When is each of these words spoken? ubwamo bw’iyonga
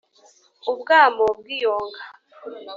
ubwamo 0.71 1.25
bw’iyonga 1.37 2.01